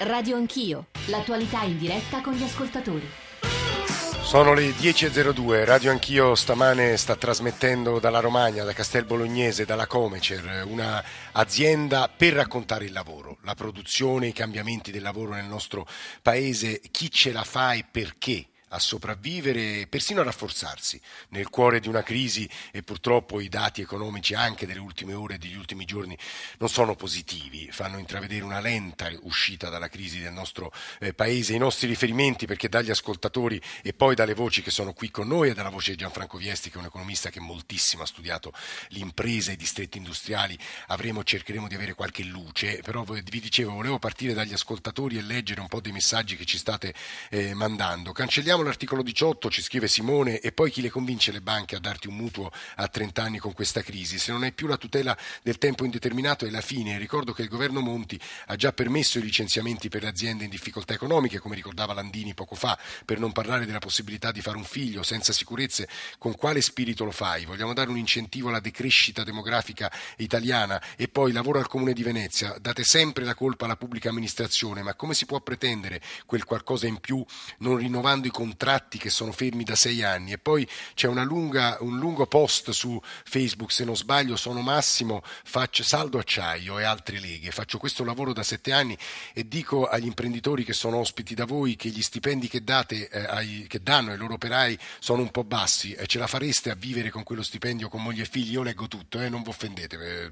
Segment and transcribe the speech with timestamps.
[0.00, 3.08] Radio Anch'io, l'attualità in diretta con gli ascoltatori.
[4.22, 10.66] Sono le 10.02, Radio Anch'io stamane sta trasmettendo dalla Romagna, da Castel Bolognese, dalla Comecer,
[10.66, 15.86] un'azienda per raccontare il lavoro, la produzione, i cambiamenti del lavoro nel nostro
[16.20, 21.78] paese, chi ce la fa e perché a sopravvivere e persino a rafforzarsi nel cuore
[21.80, 25.84] di una crisi e purtroppo i dati economici anche delle ultime ore e degli ultimi
[25.84, 26.18] giorni
[26.58, 31.54] non sono positivi, fanno intravedere una lenta uscita dalla crisi del nostro eh, paese.
[31.54, 35.50] I nostri riferimenti perché dagli ascoltatori e poi dalle voci che sono qui con noi
[35.50, 38.52] e dalla voce di Gianfranco Viesti che è un economista che moltissimo ha studiato
[38.88, 43.98] l'impresa e i distretti industriali, avremo, cercheremo di avere qualche luce, però vi dicevo volevo
[43.98, 46.94] partire dagli ascoltatori e leggere un po' dei messaggi che ci state
[47.30, 48.12] eh, mandando.
[48.12, 51.78] Cancelliamo Vediamo l'articolo 18, ci scrive Simone, e poi chi le convince le banche a
[51.78, 54.18] darti un mutuo a 30 anni con questa crisi?
[54.18, 56.96] Se non hai più la tutela del tempo indeterminato è la fine.
[56.96, 60.94] Ricordo che il governo Monti ha già permesso i licenziamenti per le aziende in difficoltà
[60.94, 65.02] economiche, come ricordava Landini poco fa, per non parlare della possibilità di fare un figlio
[65.02, 65.86] senza sicurezze.
[66.16, 67.44] Con quale spirito lo fai?
[67.44, 72.56] Vogliamo dare un incentivo alla decrescita demografica italiana e poi lavoro al Comune di Venezia.
[72.58, 77.00] Date sempre la colpa alla pubblica amministrazione, ma come si può pretendere quel qualcosa in
[77.00, 77.22] più
[77.58, 81.98] non rinnovando i contratti che sono fermi da sei anni e poi c'è lunga, un
[81.98, 87.50] lungo post su Facebook, se non sbaglio, sono Massimo, faccio saldo acciaio e altre leghe,
[87.50, 88.96] faccio questo lavoro da sette anni
[89.32, 93.24] e dico agli imprenditori che sono ospiti da voi che gli stipendi che, date, eh,
[93.24, 96.74] ai, che danno ai loro operai sono un po' bassi, e ce la fareste a
[96.74, 98.52] vivere con quello stipendio con moglie e figli?
[98.52, 99.96] Io leggo tutto, eh, non vi offendete.
[99.96, 100.30] Eh,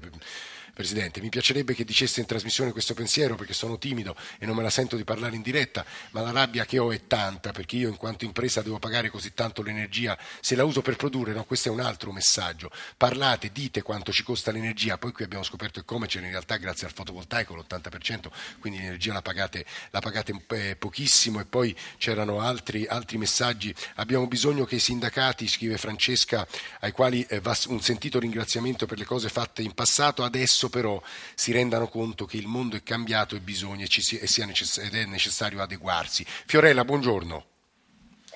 [0.75, 1.21] Presidente.
[1.21, 4.69] Mi piacerebbe che dicesse in trasmissione questo pensiero perché sono timido e non me la
[4.69, 7.95] sento di parlare in diretta, ma la rabbia che ho è tanta perché io in
[8.05, 11.71] quanto impresa devo pagare così tanto l'energia se la uso per produrre, no, questo è
[11.71, 12.69] un altro messaggio.
[12.97, 16.57] Parlate, dite quanto ci costa l'energia, poi qui abbiamo scoperto che come c'è in realtà
[16.57, 18.27] grazie al fotovoltaico l'80%,
[18.59, 23.73] quindi l'energia la pagate, la pagate eh, pochissimo e poi c'erano altri, altri, messaggi.
[23.95, 26.47] Abbiamo bisogno che i sindacati, scrive Francesca,
[26.81, 31.01] ai quali eh, va un sentito ringraziamento per le cose fatte in passato, adesso però
[31.33, 35.59] si rendano conto che il mondo è cambiato e bisogna sia necess- ed è necessario
[35.59, 36.23] adeguarsi.
[36.45, 37.53] Fiorella, buongiorno.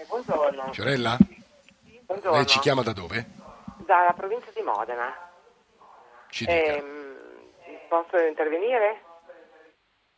[0.09, 0.73] Buongiorno.
[0.73, 1.17] Fiorella?
[2.07, 2.37] Buongiorno.
[2.37, 3.25] Lei ci chiama da dove?
[3.85, 5.15] Dalla provincia di Modena.
[6.29, 6.73] Ci dica.
[6.73, 9.03] Eh, posso intervenire?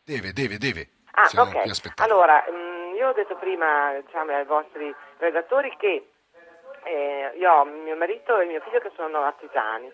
[0.05, 0.87] Deve, deve, deve.
[1.11, 1.91] Ah, Siamo ok.
[1.95, 6.09] Allora, mm, io ho detto prima diciamo, ai vostri redattori che
[6.85, 9.91] eh, io ho mio marito e mio figlio che sono artigiani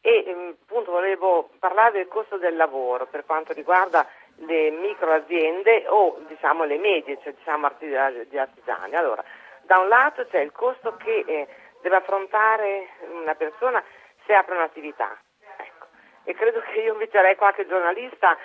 [0.00, 4.06] e ehm, appunto volevo parlare del costo del lavoro per quanto riguarda
[4.38, 8.94] le micro aziende o diciamo le medie, cioè diciamo di artigiani.
[8.94, 9.24] Allora,
[9.62, 11.48] da un lato c'è il costo che eh,
[11.80, 13.82] deve affrontare una persona
[14.24, 15.16] se apre un'attività.
[15.56, 15.86] Ecco.
[16.24, 18.36] E credo che io inviterei qualche giornalista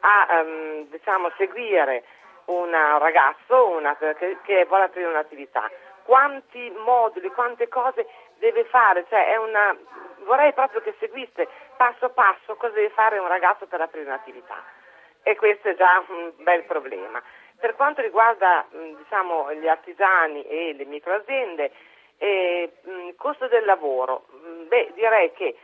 [0.00, 2.04] a um, diciamo, seguire
[2.46, 5.70] un ragazzo una, che, che vuole aprire un'attività.
[6.04, 8.06] Quanti moduli, quante cose
[8.38, 9.04] deve fare?
[9.08, 9.76] Cioè, una,
[10.24, 14.62] vorrei proprio che seguisse passo passo cosa deve fare un ragazzo per aprire un'attività
[15.22, 17.22] e questo è già un bel problema.
[17.58, 21.70] Per quanto riguarda diciamo, gli artigiani e le microaziende,
[22.16, 24.26] eh, il costo del lavoro,
[24.68, 25.56] beh, direi che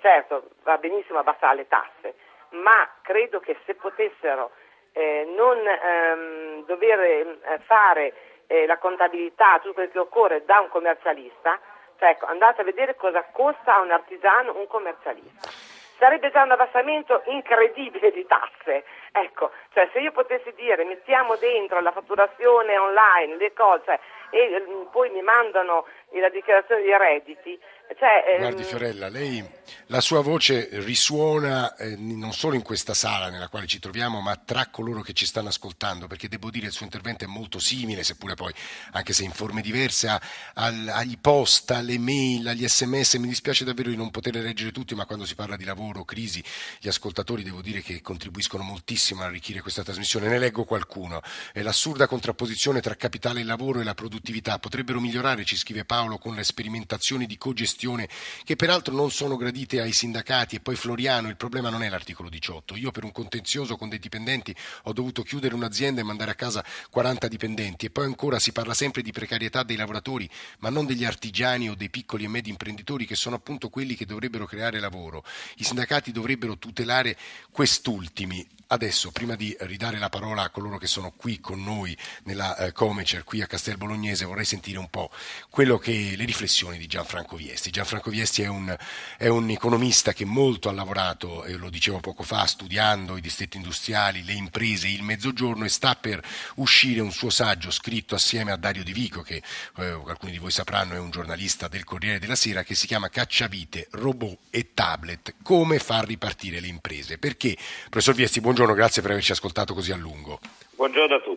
[0.00, 2.14] certo va benissimo abbassare le tasse,
[2.50, 4.50] ma credo che se potessero
[4.92, 8.14] eh, non ehm, dover fare
[8.46, 11.58] eh, la contabilità, tutto quello che occorre da un commercialista,
[11.98, 15.65] cioè, ecco, andate a vedere cosa costa a un artigiano un commercialista.
[15.98, 18.84] Sarebbe già un abbassamento incredibile di tasse.
[19.12, 23.98] Ecco, cioè se io potessi dire mettiamo dentro la fatturazione online, le cose,
[24.30, 27.58] e mm, poi mi mandano la dichiarazione dei redditi,
[27.98, 28.68] cioè, Guardi ehm...
[28.68, 29.44] Fiorella, lei,
[29.86, 34.36] la sua voce risuona eh, non solo in questa sala nella quale ci troviamo, ma
[34.36, 37.58] tra coloro che ci stanno ascoltando, perché devo dire che il suo intervento è molto
[37.58, 38.52] simile, seppure poi,
[38.92, 40.20] anche se in forme diverse, a,
[40.54, 43.14] a, agli post, alle mail, agli sms.
[43.14, 46.42] Mi dispiace davvero di non poter leggere tutti, ma quando si parla di lavoro, crisi,
[46.78, 50.28] gli ascoltatori devo dire che contribuiscono moltissimo a arricchire questa trasmissione.
[50.28, 51.22] Ne leggo qualcuno.
[51.52, 54.58] È l'assurda contrapposizione tra capitale e lavoro e la produttività.
[54.58, 58.08] Potrebbero migliorare, ci scrive Paolo, con le sperimentazioni di cogestione gestione
[58.44, 62.28] che peraltro non sono gradite ai sindacati e poi Floriano, il problema non è l'articolo
[62.28, 62.76] 18.
[62.76, 64.54] Io per un contenzioso con dei dipendenti
[64.84, 68.74] ho dovuto chiudere un'azienda e mandare a casa 40 dipendenti e poi ancora si parla
[68.74, 73.04] sempre di precarietà dei lavoratori, ma non degli artigiani o dei piccoli e medi imprenditori
[73.04, 75.24] che sono appunto quelli che dovrebbero creare lavoro.
[75.56, 77.16] I sindacati dovrebbero tutelare
[77.50, 78.46] quest'ultimi.
[78.68, 82.72] adesso, prima di ridare la parola a coloro che sono qui con noi nella eh,
[82.72, 85.10] Comecer, qui a Castel Bolognese, vorrei sentire un po'
[85.50, 87.70] quello che, le riflessioni di Gianfranco Viesti.
[87.70, 88.74] Gianfranco Viesti è un,
[89.16, 93.56] è un economista che molto ha lavorato, e lo dicevo poco fa, studiando i distretti
[93.56, 96.22] industriali, le imprese, il mezzogiorno e sta per
[96.56, 99.42] uscire un suo saggio scritto assieme a Dario Di Vico, che
[99.76, 103.08] eh, alcuni di voi sapranno è un giornalista del Corriere della Sera, che si chiama
[103.08, 107.18] Cacciavite, robot e tablet, come far ripartire le imprese.
[107.18, 107.56] Perché,
[107.88, 110.40] professor Viesti, buongiorno, grazie per averci ascoltato così a lungo.
[110.74, 111.35] Buongiorno a tutti.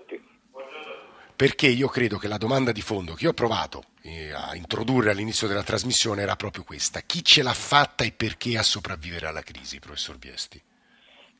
[1.40, 5.12] Perché io credo che la domanda di fondo che io ho provato eh, a introdurre
[5.12, 7.00] all'inizio della trasmissione era proprio questa.
[7.00, 10.60] Chi ce l'ha fatta e perché a sopravvivere alla crisi, professor Biesti?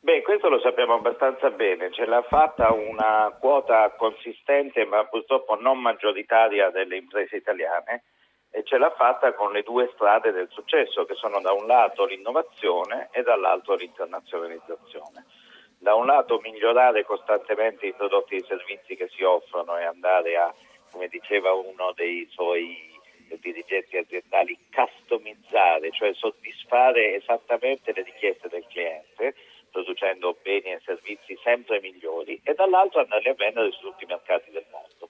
[0.00, 5.78] Beh, questo lo sappiamo abbastanza bene, ce l'ha fatta una quota consistente ma purtroppo non
[5.78, 8.04] maggioritaria delle imprese italiane
[8.50, 12.06] e ce l'ha fatta con le due strade del successo che sono da un lato
[12.06, 15.26] l'innovazione e dall'altro l'internazionalizzazione
[15.80, 20.36] da un lato migliorare costantemente i prodotti e i servizi che si offrono e andare
[20.36, 20.54] a,
[20.90, 22.88] come diceva uno dei suoi
[23.40, 29.34] dirigenti aziendali, customizzare, cioè soddisfare esattamente le richieste del cliente,
[29.70, 34.50] producendo beni e servizi sempre migliori, e dall'altro andarli a vendere su tutti i mercati
[34.50, 35.08] del mondo.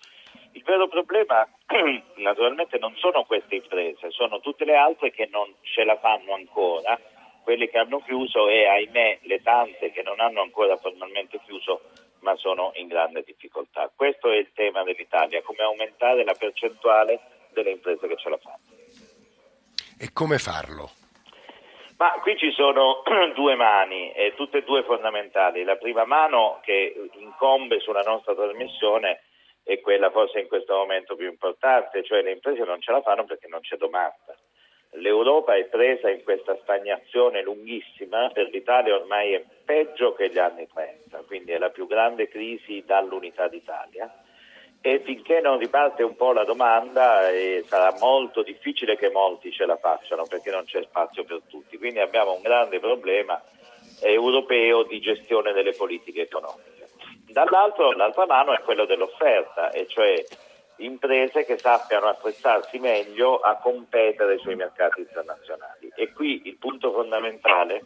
[0.52, 1.48] Il vero problema
[2.16, 6.96] naturalmente non sono queste imprese, sono tutte le altre che non ce la fanno ancora
[7.42, 11.82] quelle che hanno chiuso e ahimè le tante che non hanno ancora formalmente chiuso
[12.20, 13.90] ma sono in grande difficoltà.
[13.94, 17.20] Questo è il tema dell'Italia, come aumentare la percentuale
[17.52, 18.58] delle imprese che ce la fanno.
[19.98, 20.90] E come farlo?
[21.96, 23.02] Ma qui ci sono
[23.34, 25.64] due mani, e tutte e due fondamentali.
[25.64, 29.22] La prima mano che incombe sulla nostra trasmissione
[29.62, 33.24] è quella forse in questo momento più importante, cioè le imprese non ce la fanno
[33.24, 34.34] perché non c'è domanda.
[34.94, 40.66] L'Europa è presa in questa stagnazione lunghissima, per l'Italia ormai è peggio che gli anni
[40.66, 44.12] 30, quindi è la più grande crisi dall'unità d'Italia
[44.82, 49.66] e finché non riparte un po' la domanda eh, sarà molto difficile che molti ce
[49.66, 51.76] la facciano perché non c'è spazio per tutti.
[51.76, 53.40] Quindi abbiamo un grande problema
[54.00, 56.88] europeo di gestione delle politiche economiche.
[57.28, 60.24] Dall'altro, l'altra mano è quello dell'offerta, e cioè
[60.84, 65.92] imprese che sappiano attrezzarsi meglio a competere sui mercati internazionali.
[65.94, 67.84] E qui il punto fondamentale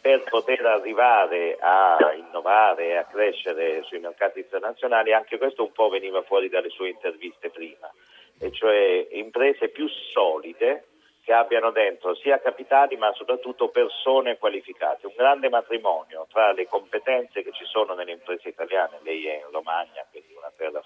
[0.00, 5.88] per poter arrivare a innovare e a crescere sui mercati internazionali, anche questo un po'
[5.88, 7.90] veniva fuori dalle sue interviste prima,
[8.38, 10.84] e cioè imprese più solide
[11.24, 17.42] che abbiano dentro sia capitali ma soprattutto persone qualificate, un grande matrimonio tra le competenze
[17.42, 20.80] che ci sono nelle imprese italiane, lei è in Romagna, quindi una terra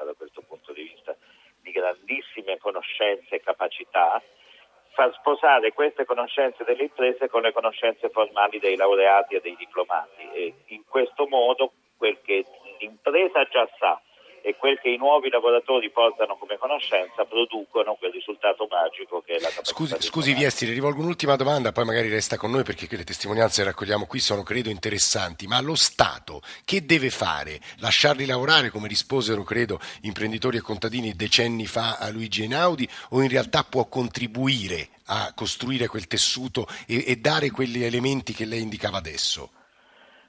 [0.00, 1.16] favolosa da questo punto di vista,
[1.60, 4.22] di grandissime conoscenze e capacità,
[4.92, 10.28] far sposare queste conoscenze delle imprese con le conoscenze formali dei laureati e dei diplomati.
[10.32, 12.44] E in questo modo quel che
[12.78, 14.00] l'impresa già sa
[14.42, 19.40] e quel che i nuovi lavoratori portano come conoscenza producono quel risultato magico che è
[19.40, 22.86] la capacità Scusi, scusi Viesti, le rivolgo un'ultima domanda, poi magari resta con noi perché
[22.96, 27.60] le testimonianze che raccogliamo qui sono credo interessanti, ma lo Stato che deve fare?
[27.80, 33.28] Lasciarli lavorare come risposero credo imprenditori e contadini decenni fa a Luigi Einaudi o in
[33.28, 38.98] realtà può contribuire a costruire quel tessuto e, e dare quegli elementi che lei indicava
[38.98, 39.50] adesso?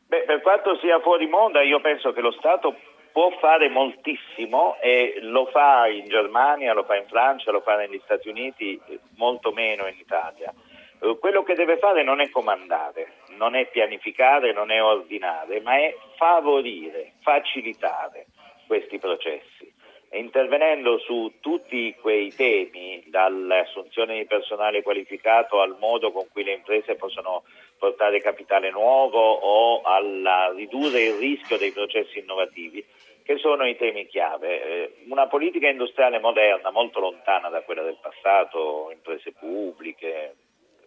[0.07, 2.75] Beh, per quanto sia fuori moda, io penso che lo Stato
[3.11, 7.99] può fare moltissimo e lo fa in Germania, lo fa in Francia, lo fa negli
[8.03, 8.79] Stati Uniti,
[9.15, 10.53] molto meno in Italia.
[11.01, 15.77] Eh, quello che deve fare non è comandare, non è pianificare, non è ordinare, ma
[15.77, 18.27] è favorire, facilitare
[18.67, 19.79] questi processi.
[20.13, 26.95] Intervenendo su tutti quei temi, dall'assunzione di personale qualificato al modo con cui le imprese
[26.95, 27.43] possono
[27.81, 32.85] portare capitale nuovo o a ridurre il rischio dei processi innovativi,
[33.23, 34.63] che sono i temi chiave.
[34.63, 40.35] Eh, una politica industriale moderna, molto lontana da quella del passato, imprese pubbliche,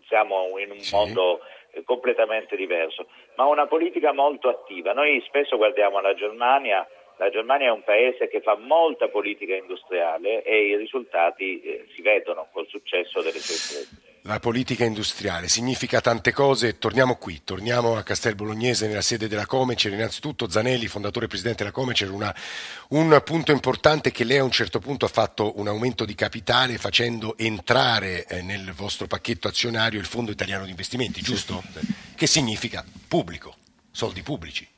[0.06, 0.94] siamo in un sì.
[0.94, 1.40] mondo
[1.72, 4.92] eh, completamente diverso, ma una politica molto attiva.
[4.92, 6.86] Noi spesso guardiamo la Germania,
[7.16, 12.02] la Germania è un paese che fa molta politica industriale e i risultati eh, si
[12.02, 14.12] vedono col successo delle sue imprese.
[14.26, 16.78] La politica industriale significa tante cose.
[16.78, 19.92] Torniamo qui, torniamo a Castel Bolognese nella sede della Comecer.
[19.92, 22.34] Innanzitutto Zanelli, fondatore e presidente della Comecer, una,
[22.88, 26.14] un punto importante è che lei a un certo punto ha fatto un aumento di
[26.14, 31.62] capitale facendo entrare eh, nel vostro pacchetto azionario il Fondo Italiano di Investimenti, giusto?
[31.72, 31.86] Sì.
[32.16, 33.54] Che significa pubblico,
[33.90, 34.73] soldi pubblici.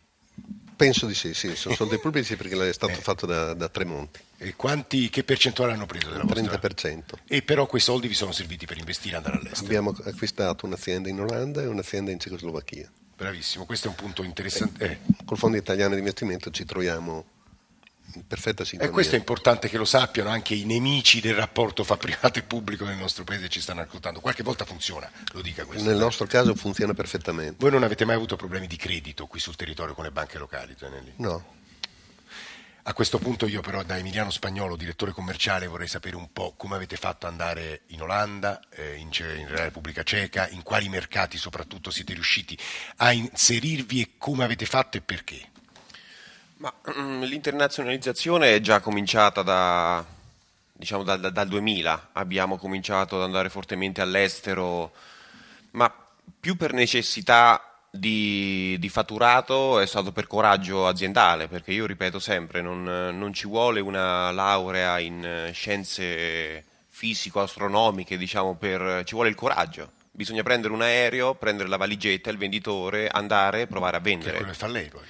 [0.77, 3.01] Penso di sì, sì, sono soldi pubblici perché è stato eh.
[3.01, 4.21] fatto da, da, Tremonti.
[4.37, 6.55] E quanti, che percentuale hanno preso della 30%.
[6.61, 7.19] Vostra?
[7.27, 9.65] E però quei soldi vi sono serviti per investire e andare all'estero?
[9.65, 12.91] Abbiamo acquistato un'azienda in Olanda e un'azienda in Cecoslovacchia.
[13.17, 14.85] bravissimo, questo è un punto interessante.
[14.85, 15.25] Eh.
[15.25, 17.25] Col Fondo Italiano di Investimento ci troviamo
[18.25, 18.91] perfetta sintonia.
[18.91, 22.43] E questo è importante che lo sappiano anche i nemici del rapporto fra privato e
[22.43, 24.21] pubblico nel nostro paese ci stanno ascoltando.
[24.21, 25.89] Qualche volta funziona, lo dica questo.
[25.89, 27.57] Nel nostro caso funziona perfettamente.
[27.59, 30.75] Voi non avete mai avuto problemi di credito qui sul territorio con le banche locali,
[30.79, 31.13] Zanelli?
[31.17, 31.55] No.
[32.89, 36.77] A questo punto io però da Emiliano Spagnolo, direttore commerciale, vorrei sapere un po' come
[36.77, 39.11] avete fatto ad andare in Olanda, eh, in
[39.49, 42.57] Repubblica Ceca, in quali mercati soprattutto siete riusciti
[42.99, 45.51] a inserirvi e come avete fatto e perché?
[46.59, 50.05] Ma, mm, l'internazionalizzazione è già cominciata da,
[50.73, 54.93] diciamo, dal, dal 2000, abbiamo cominciato ad andare fortemente all'estero,
[55.73, 55.93] ma
[56.41, 57.61] più per necessità
[57.91, 63.47] di, di, fatturato è stato per coraggio aziendale, perché io ripeto sempre, non, non ci
[63.47, 69.93] vuole una laurea in scienze fisico-astronomiche, diciamo, per, ci vuole il coraggio.
[70.11, 74.31] Bisogna prendere un aereo, prendere la valigetta, il venditore, andare e provare a vendere.
[74.31, 75.03] Che quello che fa lei poi.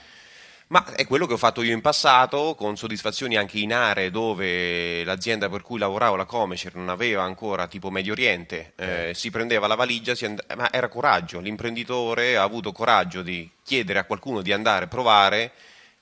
[0.68, 5.04] Ma è quello che ho fatto io in passato, con soddisfazioni anche in aree dove
[5.04, 9.68] l'azienda per cui lavoravo, la Comecer, non aveva ancora tipo Medio Oriente, eh, si prendeva
[9.68, 14.50] la valigia, and- ma era coraggio, l'imprenditore ha avuto coraggio di chiedere a qualcuno di
[14.50, 15.52] andare a provare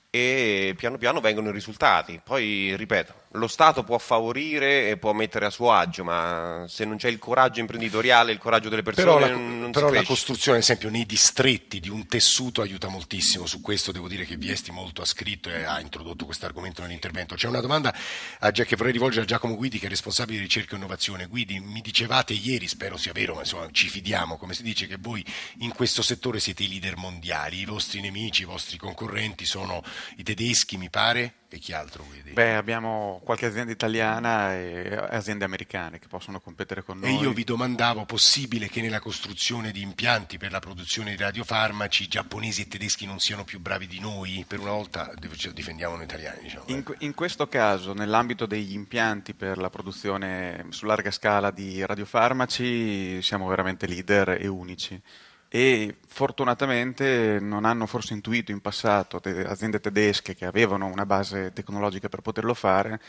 [0.09, 2.19] e piano piano vengono i risultati.
[2.23, 6.97] Poi, ripeto, lo Stato può favorire e può mettere a suo agio, ma se non
[6.97, 10.63] c'è il coraggio imprenditoriale, il coraggio delle persone, però la, non però la costruzione, ad
[10.63, 13.45] esempio, nei distretti di un tessuto aiuta moltissimo.
[13.45, 17.35] Su questo devo dire che Viesti molto ha scritto e ha introdotto questo argomento nell'intervento.
[17.35, 17.93] C'è una domanda
[18.39, 21.27] a, che vorrei rivolgere a Giacomo Guidi, che è responsabile di ricerca e innovazione.
[21.27, 24.97] Guidi, mi dicevate ieri, spero sia vero, ma insomma ci fidiamo, come si dice, che
[24.99, 25.23] voi
[25.59, 27.59] in questo settore siete i leader mondiali.
[27.59, 29.83] I vostri nemici, i vostri concorrenti sono
[30.17, 31.33] i tedeschi, mi pare?
[31.47, 32.31] E chi altro vedi?
[32.31, 37.09] Beh, abbiamo qualche azienda italiana e aziende americane che possono competere con noi.
[37.09, 42.07] E io vi domandavo, possibile che nella costruzione di impianti per la produzione di radiofarmaci
[42.07, 44.43] giapponesi e tedeschi non siano più bravi di noi?
[44.47, 46.65] Per una volta ci difendiamo noi italiani, diciamo.
[46.67, 53.21] In, in questo caso, nell'ambito degli impianti per la produzione su larga scala di radiofarmaci,
[53.21, 55.01] siamo veramente leader e unici
[55.47, 61.53] e fortunatamente non hanno forse intuito in passato te- aziende tedesche che avevano una base
[61.53, 62.99] tecnologica per poterlo fare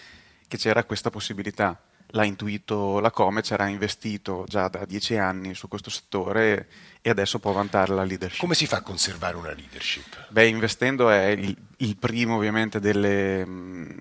[0.48, 1.80] che c'era questa possibilità.
[2.10, 6.68] L'ha intuito la Comec, ha investito già da dieci anni su questo settore
[7.02, 8.40] e adesso può vantare la leadership.
[8.40, 10.26] Come si fa a conservare una leadership?
[10.28, 13.44] Beh, investendo è il, il primo ovviamente delle,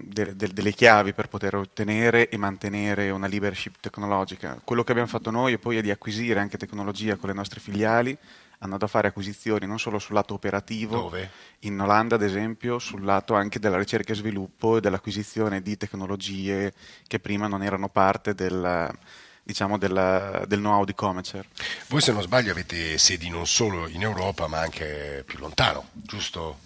[0.02, 4.60] delle, delle, chiavi per poter ottenere e mantenere una leadership tecnologica.
[4.64, 8.18] Quello che abbiamo fatto noi poi è di acquisire anche tecnologia con le nostre filiali,
[8.66, 11.30] andando a fare acquisizioni non solo sul lato operativo, Dove?
[11.60, 16.74] in Olanda ad esempio, sul lato anche della ricerca e sviluppo e dell'acquisizione di tecnologie
[17.08, 18.92] che prima non erano parte del
[19.46, 21.48] diciamo, del, del know-how di Comecer.
[21.88, 26.60] Voi se non sbaglio avete sedi non solo in Europa ma anche più lontano, giusto?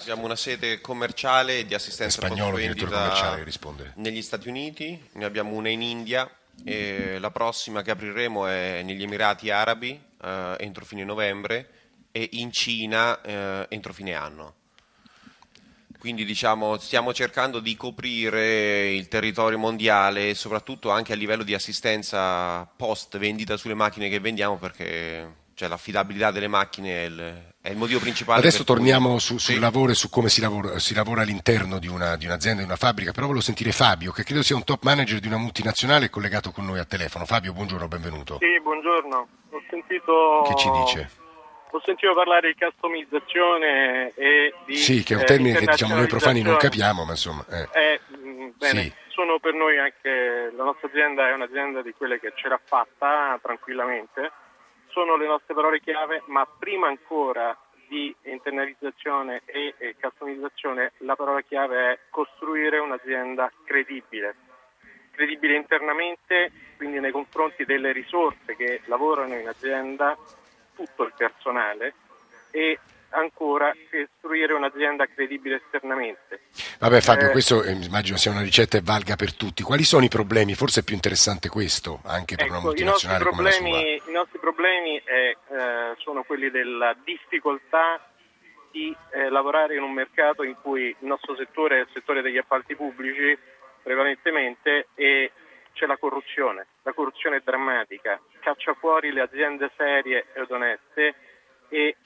[0.00, 3.92] Abbiamo una sede commerciale di assistenza spagnolo, direttore commerciale risponde.
[3.96, 6.28] negli Stati Uniti, ne abbiamo una in India
[6.64, 11.68] e la prossima che apriremo è negli Emirati Arabi eh, entro fine novembre
[12.12, 14.54] e in Cina eh, entro fine anno.
[15.98, 22.64] Quindi diciamo, stiamo cercando di coprire il territorio mondiale, soprattutto anche a livello di assistenza
[22.64, 27.76] post vendita sulle macchine che vendiamo, perché cioè, l'affidabilità delle macchine è il, è il
[27.76, 28.38] motivo principale.
[28.38, 29.20] Adesso torniamo cui...
[29.20, 29.58] su, sul sì.
[29.58, 32.76] lavoro e su come si lavora, si lavora all'interno di, una, di, un'azienda, di una
[32.76, 36.52] fabbrica, però volevo sentire Fabio, che credo sia un top manager di una multinazionale collegato
[36.52, 37.26] con noi a telefono.
[37.26, 38.38] Fabio, buongiorno, benvenuto.
[38.40, 39.28] Sì, buongiorno.
[39.50, 40.44] Ho sentito...
[40.46, 41.18] Che ci dice?
[41.72, 46.08] ho sentito parlare di customizzazione e di Sì, che è un termine che diciamo noi
[46.08, 47.44] profani non capiamo, ma insomma...
[47.48, 47.68] Eh.
[47.72, 48.92] Eh, mm, bene, sì.
[49.08, 53.38] sono per noi anche, la nostra azienda è un'azienda di quelle che ce l'ha fatta
[53.40, 54.32] tranquillamente,
[54.90, 57.56] sono le nostre parole chiave, ma prima ancora
[57.88, 64.36] di internalizzazione e, customizzazione la parola chiave è costruire un'azienda credibile.
[65.10, 70.16] Credibile internamente, quindi nei confronti delle risorse che lavorano in azienda,
[70.74, 71.94] tutto il personale
[72.52, 72.78] e
[73.10, 73.72] ancora
[74.20, 76.42] costruire un'azienda credibile esternamente.
[76.78, 79.62] Vabbè Fabio, eh, questo eh, immagino sia una ricetta e valga per tutti.
[79.62, 80.54] Quali sono i problemi?
[80.54, 83.68] Forse è più interessante questo, anche per ecco, una multinazionale come la sua.
[83.68, 88.04] I nostri problemi eh, eh, sono quelli della difficoltà
[88.70, 92.38] di eh, lavorare in un mercato in cui il nostro settore è il settore degli
[92.38, 93.36] appalti pubblici
[93.82, 95.32] prevalentemente e
[95.72, 101.14] c'è la corruzione, la corruzione è drammatica, caccia fuori le aziende serie ed oneste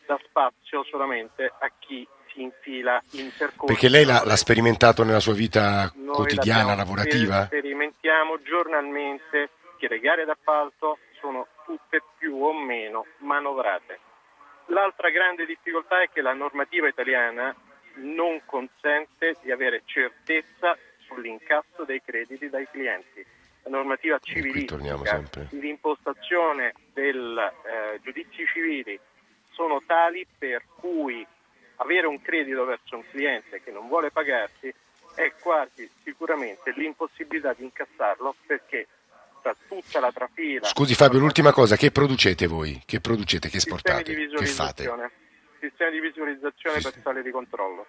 [0.07, 3.67] dà spazio solamente a chi si infila in percorso.
[3.67, 7.45] Perché lei l'ha, l'ha sperimentato nella sua vita Noi quotidiana, lavorativa?
[7.45, 13.99] Sperimentiamo giornalmente che le gare d'appalto sono tutte più o meno manovrate.
[14.67, 17.55] L'altra grande difficoltà è che la normativa italiana
[17.97, 23.25] non consente di avere certezza sull'incasso dei crediti dai clienti.
[23.63, 28.99] La normativa civilistica, l'impostazione dei eh, giudizi civili
[29.55, 31.27] sono tali per cui
[31.77, 34.73] avere un credito verso un cliente che non vuole pagarsi
[35.15, 38.87] è quasi sicuramente l'impossibilità di incassarlo perché
[39.43, 40.67] tra tutta la trafila...
[40.67, 42.83] Scusi Fabio, l'ultima cosa, che producete voi?
[42.85, 44.91] Che producete, che esportate, che fate?
[45.61, 47.87] Sistemi di visualizzazione per sale di controllo.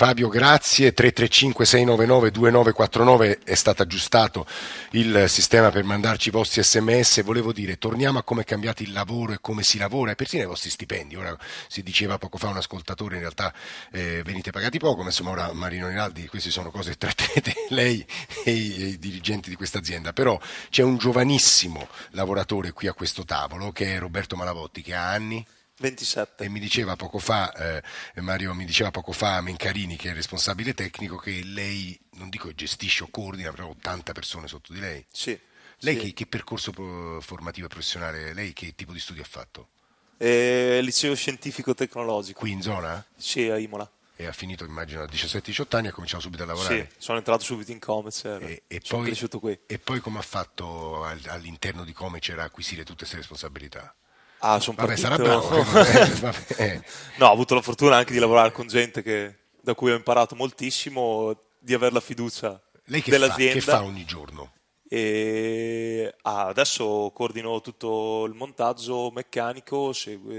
[0.00, 0.94] Fabio, grazie.
[0.94, 4.46] 335-699-2949 è stato aggiustato
[4.92, 7.24] il sistema per mandarci i vostri sms.
[7.24, 10.44] Volevo dire, torniamo a come è cambiato il lavoro e come si lavora e persino
[10.44, 11.16] i vostri stipendi.
[11.16, 13.52] Ora si diceva poco fa un ascoltatore, in realtà
[13.90, 18.06] eh, venite pagati poco, ma insomma ora Marino Rinaldi, queste sono cose che trattate lei
[18.44, 20.12] e i, e i dirigenti di questa azienda.
[20.12, 20.38] Però
[20.70, 25.44] c'è un giovanissimo lavoratore qui a questo tavolo che è Roberto Malavotti, che ha anni
[25.78, 26.44] 27.
[26.44, 27.82] E mi diceva poco fa, eh,
[28.20, 32.52] Mario, mi diceva poco fa Mencarini, che è il responsabile tecnico, che lei, non dico
[32.52, 35.04] gestisce o coordina, però 80 persone sotto di lei.
[35.10, 35.38] Sì.
[35.80, 36.00] Lei sì.
[36.00, 36.72] Che, che, percorso
[37.20, 39.68] formativo e professionale, lei che tipo di studi ha fatto?
[40.16, 42.40] Eh, liceo scientifico tecnologico.
[42.40, 43.04] Qui in zona?
[43.16, 43.88] Sì, a Imola.
[44.16, 46.88] E ha finito, immagino, a 17-18 anni e ha cominciato subito a lavorare?
[46.90, 49.56] Sì, sono entrato subito in Comecer e, e sono poi, cresciuto qui.
[49.64, 53.94] E poi come ha fatto all'interno di Comecer a acquisire tutte queste responsabilità?
[54.40, 55.08] Ah, sono vabbè, partito...
[55.08, 56.34] sarà bravo.
[56.56, 56.82] eh,
[57.16, 60.34] no, ho avuto la fortuna anche di lavorare con gente che, da cui ho imparato
[60.34, 63.60] moltissimo, di avere la fiducia Lei che dell'azienda.
[63.60, 64.52] Fa, che fa ogni giorno?
[64.88, 70.32] E, ah, adesso coordino tutto il montaggio meccanico, seguo,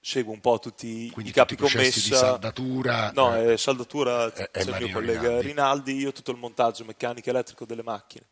[0.00, 2.00] seguo un po' tutti Quindi i capi tutti i commessa.
[2.00, 3.12] di saldatura.
[3.14, 5.46] No, eh, eh, saldatura è c'è il mio collega Rinaldi.
[5.46, 8.26] Rinaldi, io tutto il montaggio meccanico e elettrico delle macchine.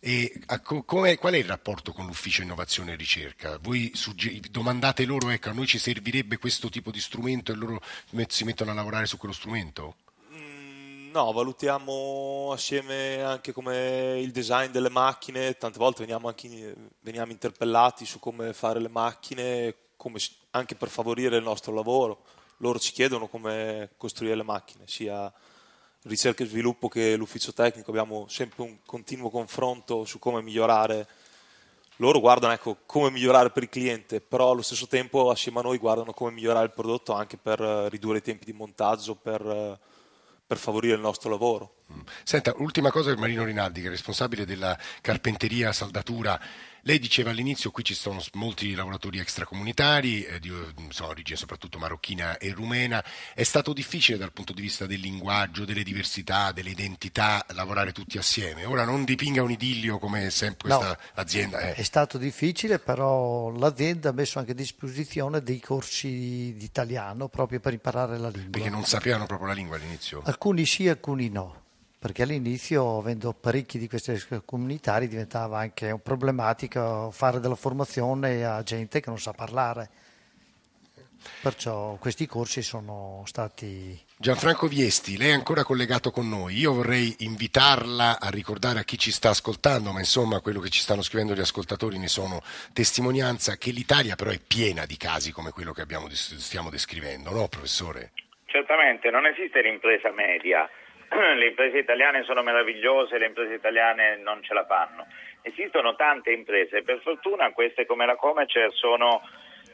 [0.00, 0.40] E
[0.84, 3.58] come, qual è il rapporto con l'ufficio innovazione e ricerca?
[3.58, 7.80] Voi sugge- domandate loro, ecco, a noi ci servirebbe questo tipo di strumento e loro
[8.28, 9.96] si mettono a lavorare su quello strumento?
[10.32, 17.32] Mm, No, valutiamo assieme anche come il design delle macchine, tante volte veniamo, anche, veniamo
[17.32, 20.18] interpellati su come fare le macchine, come,
[20.50, 22.22] anche per favorire il nostro lavoro.
[22.58, 25.32] Loro ci chiedono come costruire le macchine, sia
[26.06, 31.06] ricerca e sviluppo che l'ufficio tecnico, abbiamo sempre un continuo confronto su come migliorare.
[31.96, 35.78] Loro guardano ecco, come migliorare per il cliente, però allo stesso tempo assieme a noi
[35.78, 39.78] guardano come migliorare il prodotto anche per eh, ridurre i tempi di montaggio, per, eh,
[40.46, 41.74] per favorire il nostro lavoro.
[42.22, 46.38] Senta, ultima cosa per Marino Rinaldi, che è responsabile della carpenteria saldatura.
[46.86, 50.52] Lei diceva all'inizio qui ci sono molti lavoratori extracomunitari, eh, di
[50.90, 53.04] so, origine soprattutto marocchina e rumena.
[53.34, 58.18] È stato difficile dal punto di vista del linguaggio, delle diversità, delle identità, lavorare tutti
[58.18, 58.64] assieme.
[58.66, 61.58] Ora non dipinga un idillio come sempre questa No, azienda.
[61.58, 61.74] eh.
[61.74, 67.58] È stato difficile, però l'azienda ha messo anche a disposizione dei corsi di italiano proprio
[67.58, 68.50] per imparare la lingua.
[68.52, 70.22] Perché non sapevano proprio la lingua all'inizio.
[70.24, 71.64] Alcuni sì, alcuni no.
[71.98, 79.00] Perché all'inizio, avendo parecchi di questi comunitari, diventava anche problematico fare della formazione a gente
[79.00, 79.88] che non sa parlare.
[81.40, 86.56] Perciò questi corsi sono stati Gianfranco Viesti, lei è ancora collegato con noi.
[86.56, 90.80] Io vorrei invitarla a ricordare a chi ci sta ascoltando, ma insomma quello che ci
[90.80, 92.40] stanno scrivendo gli ascoltatori ne sono
[92.72, 97.48] testimonianza, che l'Italia però è piena di casi come quello che abbiamo, stiamo descrivendo, no
[97.48, 98.12] professore?
[98.46, 100.66] Certamente, non esiste l'impresa media.
[101.36, 105.06] Le imprese italiane sono meravigliose, le imprese italiane non ce la fanno.
[105.42, 109.22] Esistono tante imprese, per fortuna queste come la Comecer sono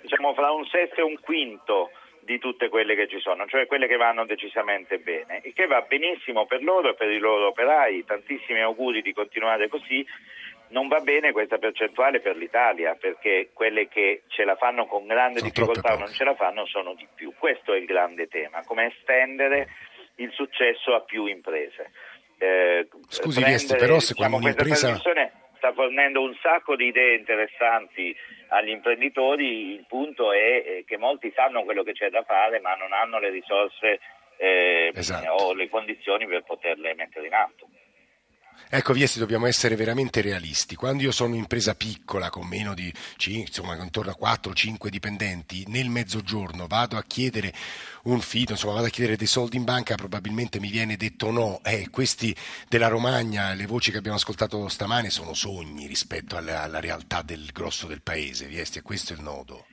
[0.02, 1.90] diciamo fra un sesto e un quinto
[2.20, 5.80] di tutte quelle che ci sono, cioè quelle che vanno decisamente bene, il che va
[5.82, 10.06] benissimo per loro e per i loro operai, tantissimi auguri di continuare così.
[10.68, 15.40] Non va bene questa percentuale per l'Italia perché quelle che ce la fanno con grande
[15.40, 17.34] Sono difficoltà o non ce la fanno sono di più.
[17.36, 19.68] Questo è il grande tema, come estendere
[20.22, 21.90] il successo a più imprese.
[22.38, 24.96] Eh, Scusi, prendere, Viesti, però se diciamo, quando un'impresa-
[25.56, 28.14] sta fornendo un sacco di idee interessanti
[28.48, 32.74] agli imprenditori, il punto è eh, che molti sanno quello che c'è da fare ma
[32.74, 34.00] non hanno le risorse
[34.38, 35.30] eh, Esatto.
[35.30, 37.68] o le condizioni per poterle mettere in atto.
[38.74, 40.76] Ecco, Viesti, dobbiamo essere veramente realisti.
[40.76, 42.90] Quando io sono un'impresa piccola, con meno di,
[43.26, 47.52] insomma, intorno a 4-5 dipendenti, nel mezzogiorno vado a chiedere
[48.04, 51.60] un fido, insomma, vado a chiedere dei soldi in banca, probabilmente mi viene detto no.
[51.62, 52.34] Eh, questi
[52.66, 57.50] della Romagna, le voci che abbiamo ascoltato stamane sono sogni rispetto alla, alla realtà del
[57.52, 59.66] grosso del paese, Viesti, questo è il nodo.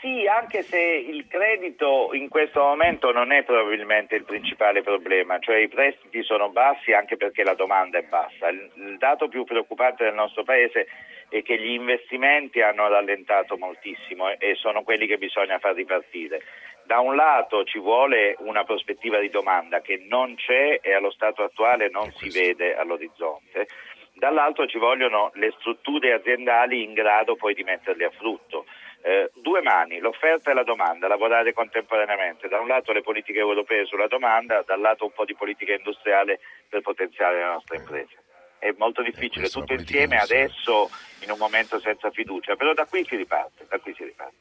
[0.00, 5.58] Sì, anche se il credito in questo momento non è probabilmente il principale problema, cioè
[5.58, 8.48] i prestiti sono bassi anche perché la domanda è bassa.
[8.48, 10.86] Il, il dato più preoccupante del nostro Paese
[11.28, 16.42] e che gli investimenti hanno rallentato moltissimo e sono quelli che bisogna far ripartire.
[16.84, 21.42] Da un lato ci vuole una prospettiva di domanda che non c'è e allo stato
[21.42, 23.66] attuale non si vede all'orizzonte,
[24.12, 28.66] dall'altro ci vogliono le strutture aziendali in grado poi di metterli a frutto.
[29.06, 32.48] Eh, due mani, l'offerta e la domanda, lavorare contemporaneamente.
[32.48, 36.40] Da un lato le politiche europee sulla domanda, dall'altro un po' di politica industriale
[36.70, 38.16] per potenziare la nostra impresa.
[38.58, 40.88] È molto difficile tutto insieme adesso
[41.20, 44.36] in un momento senza fiducia, però da qui si riparte, da qui si riparte.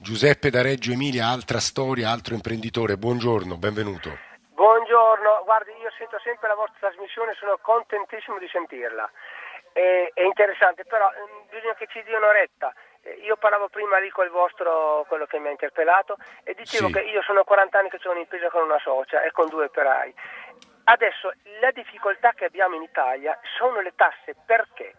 [0.00, 4.18] Giuseppe da Reggio Emilia, altra storia, altro imprenditore, buongiorno, benvenuto.
[4.50, 9.08] Buongiorno, guardi, io sento sempre la vostra trasmissione, sono contentissimo di sentirla.
[9.72, 12.74] È, interessante, però mm, bisogna che ci dia un'oretta.
[13.08, 16.92] Eh, io parlavo prima lì col vostro, quello che mi ha interpellato, e dicevo Sì.
[16.92, 20.14] che io sono 40 anni che ho un'impresa con una socia e con due operai.
[20.84, 24.94] Adesso la difficoltà che abbiamo in Italia sono le tasse, perché?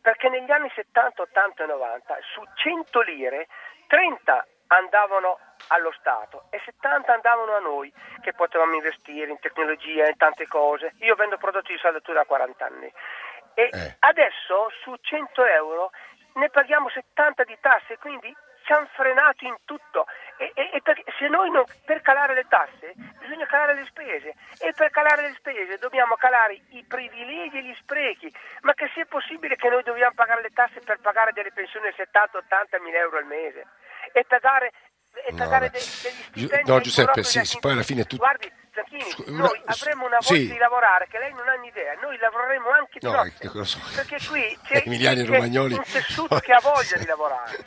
[0.00, 3.46] Perché negli anni 70, 80 e 90 su 100 lire
[3.86, 10.16] 30 andavano allo Stato e 70 andavano a noi che potevamo investire in tecnologia, in
[10.16, 10.94] tante cose.
[11.00, 12.92] Io vendo prodotti di saldatura da 40 anni
[13.54, 13.68] e
[14.00, 15.90] adesso su 100 euro
[16.34, 20.06] ne paghiamo 70 di tasse, quindi ci hanno frenato in tutto.
[20.38, 24.34] E, e- e per- se noi non, per calare le tasse bisogna calare le spese
[24.58, 28.32] e per calare le spese dobbiamo calare i privilegi e gli sprechi.
[28.62, 31.94] Ma che sia possibile che noi dobbiamo pagare le tasse per pagare delle pensioni di
[31.96, 33.66] 70-80 mila euro al mese
[34.12, 34.72] e pagare,
[35.26, 35.78] e No, pagare vabbè.
[35.78, 39.38] dei, degli stipendi no, Giuseppe, sì, sì, poi alla fine tu- Guardi, Zanchini, Scu- noi
[39.40, 40.48] una- avremo una voglia sì.
[40.52, 43.64] di lavorare che lei non ha un'idea, noi lavoreremo anche di No, notte, eh, lo
[43.64, 43.78] so.
[43.94, 47.64] perché qui c'è, Emiliani c'è Romagnoli- un tessuto che ha voglia di lavorare.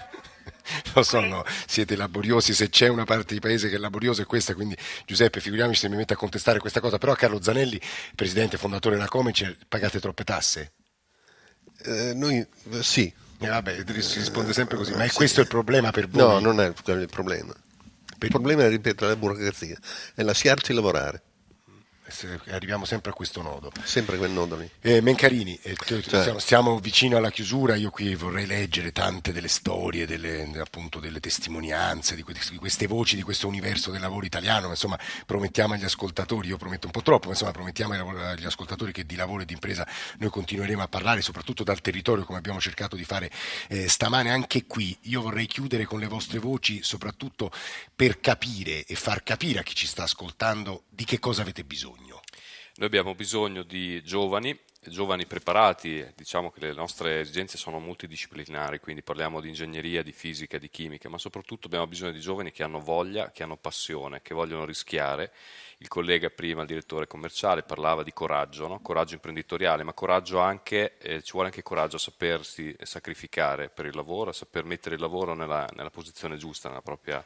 [0.95, 4.25] Lo so, no, siete laboriosi, se c'è una parte di paese che è laboriosa è
[4.25, 7.79] questa, quindi Giuseppe, figuriamoci se mi mette a contestare questa cosa, però Carlo Zanelli,
[8.15, 10.71] presidente fondatore della Comice, pagate troppe tasse?
[11.83, 13.13] Eh, noi eh, sì.
[13.41, 16.23] Eh, vabbè, si risponde sempre così, ma è questo il problema per voi?
[16.23, 17.53] No, non è il problema.
[18.25, 19.77] Il problema, ripeto, è la burocrazia,
[20.15, 21.21] è lasciarci lavorare.
[22.07, 23.71] Se- Arriviamo sempre a questo nodo.
[23.83, 24.69] Sempre quel nodo lì.
[24.81, 26.39] Eh, Mencarini, eh, Cioè.
[26.39, 32.15] stiamo vicino alla chiusura, io qui vorrei leggere tante delle storie, delle, appunto, delle testimonianze
[32.15, 35.83] di, que- di queste voci, di questo universo del lavoro italiano, ma insomma promettiamo agli
[35.83, 37.93] ascoltatori, io prometto un po' troppo, ma insomma promettiamo
[38.27, 39.87] agli ascoltatori che di lavoro e di impresa
[40.19, 43.31] noi continueremo a parlare, soprattutto dal territorio come abbiamo cercato di fare
[43.67, 44.95] eh, stamane anche qui.
[45.03, 47.51] Io vorrei chiudere con le vostre voci, soprattutto
[47.95, 51.93] per capire e far capire a chi ci sta ascoltando di che cosa avete bisogno.
[52.77, 59.01] Noi abbiamo bisogno di giovani, giovani preparati, diciamo che le nostre esigenze sono multidisciplinari, quindi
[59.01, 62.81] parliamo di ingegneria, di fisica, di chimica, ma soprattutto abbiamo bisogno di giovani che hanno
[62.81, 65.31] voglia, che hanno passione, che vogliono rischiare.
[65.77, 68.81] Il collega prima, il direttore commerciale, parlava di coraggio, no?
[68.81, 73.95] coraggio imprenditoriale, ma coraggio anche, eh, ci vuole anche coraggio a sapersi sacrificare per il
[73.95, 77.23] lavoro, a saper mettere il lavoro nella, nella posizione giusta, nella propria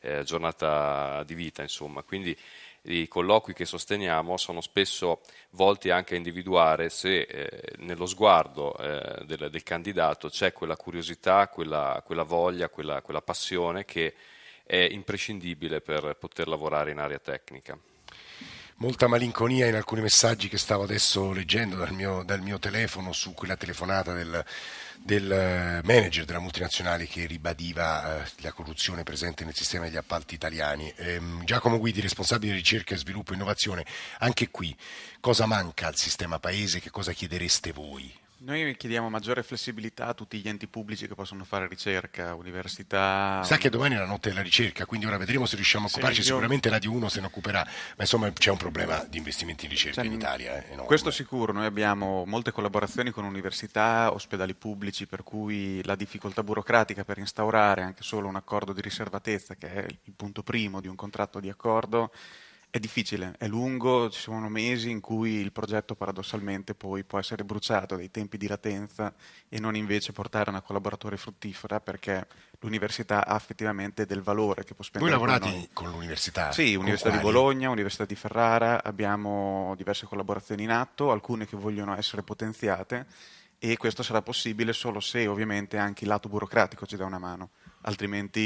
[0.00, 2.02] eh, giornata di vita, insomma.
[2.02, 2.36] Quindi
[2.82, 9.24] i colloqui che sosteniamo sono spesso volti anche a individuare se eh, nello sguardo eh,
[9.24, 14.14] del, del candidato c'è quella curiosità, quella, quella voglia, quella, quella passione che
[14.64, 17.78] è imprescindibile per poter lavorare in area tecnica.
[18.80, 23.34] Molta malinconia in alcuni messaggi che stavo adesso leggendo dal mio, dal mio telefono su
[23.34, 24.42] quella telefonata del,
[24.96, 30.34] del eh, manager della multinazionale che ribadiva eh, la corruzione presente nel sistema degli appalti
[30.34, 30.90] italiani.
[30.96, 33.84] Ehm, Giacomo Guidi, responsabile ricerca, sviluppo e innovazione,
[34.20, 34.74] anche qui
[35.20, 36.80] cosa manca al sistema paese?
[36.80, 38.19] Che cosa chiedereste voi?
[38.42, 43.42] Noi chiediamo maggiore flessibilità a tutti gli enti pubblici che possono fare ricerca, università.
[43.44, 46.20] Sa che domani è la notte della ricerca, quindi ora vedremo se riusciamo a occuparci.
[46.20, 49.70] io- Sicuramente Radio 1 se ne occuperà, ma insomma c'è un problema di investimenti in
[49.72, 50.56] ricerca Cioè, in Italia.
[50.56, 50.86] eh, enorme.
[50.86, 57.04] Questo sicuro, noi abbiamo molte collaborazioni con università, ospedali pubblici, per cui la difficoltà burocratica
[57.04, 60.96] per instaurare anche solo un accordo di riservatezza, che è il punto primo di un
[60.96, 62.10] contratto di accordo,
[62.70, 67.42] è difficile, è lungo, ci sono mesi in cui il progetto paradossalmente poi può essere
[67.42, 69.12] bruciato dai tempi di latenza
[69.48, 72.28] e non invece portare una collaboratore fruttifera perché
[72.60, 75.68] l'università ha effettivamente del valore che può Voi spendere con lavorate noi.
[75.72, 76.52] con l'università?
[76.52, 77.18] Sì, Con Università di?
[77.18, 83.06] Bologna, Università di Ferrara, abbiamo diverse collaborazioni in atto, alcune che vogliono essere potenziate
[83.58, 87.50] e questo sarà possibile solo se ovviamente anche il lato burocratico ci dà una mano,
[87.82, 88.40] altrimenti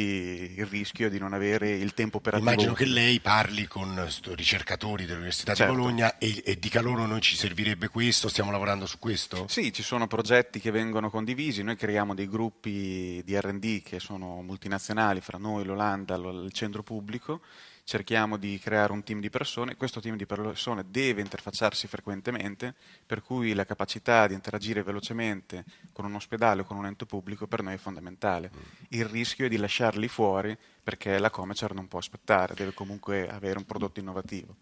[0.56, 2.48] il rischio è di non avere il tempo operativo.
[2.50, 5.72] Immagino che lei parli con ricercatori dell'Università Certo.
[5.72, 9.46] di Bologna e, e dica loro noi ci servirebbe questo, stiamo lavorando su questo?
[9.48, 14.42] Sì, ci sono progetti che vengono condivisi, noi creiamo dei gruppi di R&D che sono
[14.42, 17.40] multinazionali fra noi, l'Olanda, lo- il centro pubblico,
[17.84, 22.74] cerchiamo di creare un team di persone, questo team di persone deve interfacciarsi frequentemente,
[23.06, 27.46] per cui la capacità di interagire velocemente con un ospedale o con un ente pubblico
[27.46, 28.50] per noi è fondamentale.
[28.88, 33.58] Il rischio è di lasciarli fuori perché la Comecer non può aspettare, deve comunque avere
[33.58, 34.56] un prodotto innovativo.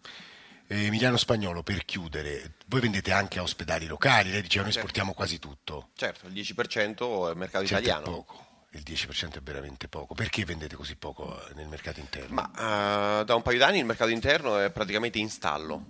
[0.67, 4.87] Eh, Emiliano Spagnolo, per chiudere, voi vendete anche a ospedali locali, lei diceva noi Certo.
[4.87, 5.89] esportiamo quasi tutto.
[5.95, 8.03] Certo, il 10% è il mercato Certo, è italiano.
[8.15, 8.45] poco.
[8.75, 10.15] Il 10% è veramente poco.
[10.15, 12.33] Perché vendete così poco eh, nel mercato interno?
[12.33, 15.85] Ma eh, da un paio d'anni il mercato interno è praticamente in stallo.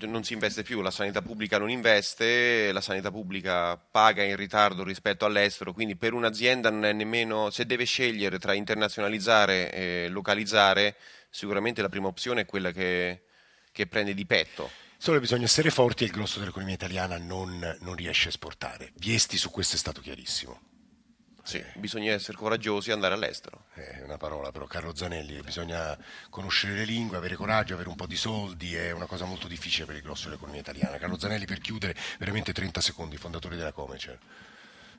[0.00, 4.82] Non si investe più, la sanità pubblica non investe, la sanità pubblica paga in ritardo
[4.82, 10.96] rispetto all'estero, quindi per un'azienda non è nemmeno, se deve scegliere tra internazionalizzare e localizzare,
[11.30, 13.22] sicuramente la prima opzione è quella che,
[13.72, 14.70] che prende di petto.
[14.98, 18.92] Solo bisogna essere forti e il grosso dell'economia italiana non, non riesce a esportare.
[18.96, 20.75] Viesti su questo è stato chiarissimo.
[21.46, 23.66] Sì, bisogna essere coraggiosi e andare all'estero.
[23.72, 25.96] È una parola però, Carlo Zanelli, bisogna
[26.28, 29.86] conoscere le lingue, avere coraggio, avere un po' di soldi, è una cosa molto difficile
[29.86, 30.98] per il grosso dell'economia italiana.
[30.98, 34.18] Carlo Zanelli, per chiudere, veramente 30 secondi, fondatore della Comecer.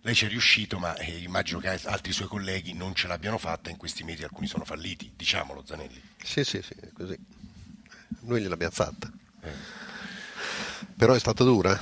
[0.04, 3.70] Lei ci è riuscito, ma eh, immagino che altri suoi colleghi non ce l'abbiano fatta,
[3.70, 6.02] in questi mesi alcuni sono falliti, diciamolo Zanelli.
[6.24, 7.18] Sì, sì, sì, è così.
[8.22, 9.12] Noi gliel'abbiamo fatta.
[10.96, 11.78] Però è stata dura.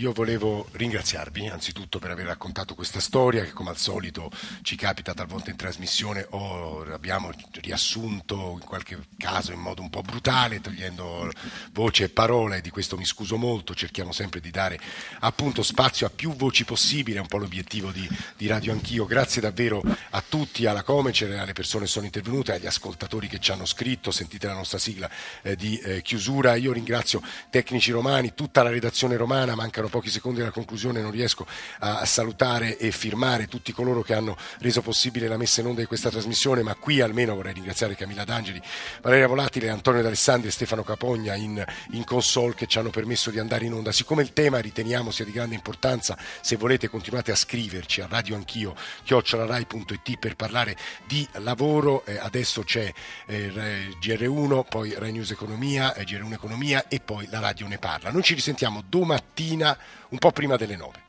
[0.00, 4.30] Io volevo ringraziarvi anzitutto per aver raccontato questa storia che come al solito
[4.62, 10.00] ci capita talvolta in trasmissione o abbiamo riassunto in qualche caso in modo un po'
[10.00, 11.30] brutale togliendo
[11.72, 14.80] voce e parole, di questo mi scuso molto, cerchiamo sempre di dare
[15.18, 18.08] appunto spazio a più voci possibile, è un po' l'obiettivo di,
[18.38, 19.04] di Radio Anch'io.
[19.04, 23.52] Grazie davvero a tutti, alla Comecer, alle persone che sono intervenute, agli ascoltatori che ci
[23.52, 25.10] hanno scritto, sentite la nostra sigla
[25.42, 26.54] eh, di eh, chiusura.
[26.54, 31.46] Io ringrazio Tecnici Romani, tutta la redazione romana, mancano pochi secondi alla conclusione, non riesco
[31.80, 35.86] a, salutare e firmare tutti coloro che hanno reso possibile la messa in onda di
[35.86, 38.60] questa trasmissione, ma qui almeno vorrei ringraziare Camilla D'Angeli,
[39.02, 43.38] Valeria Volatile, Antonio D'Alessandri e Stefano Capogna in, in console che ci hanno permesso di
[43.38, 43.92] andare in onda.
[43.92, 48.74] Siccome il tema riteniamo sia di grande importanza, se volete continuate a scriverci a radioanchio
[49.04, 50.76] chiocciolarai.it per parlare
[51.06, 52.04] di lavoro.
[52.04, 52.92] Eh, adesso c'è
[53.26, 58.10] eh, GR1, poi Rai News Economia, eh, GR1 Economia e poi la radio ne parla.
[58.10, 59.76] Noi ci risentiamo domattina
[60.10, 61.08] un po' prima delle 9.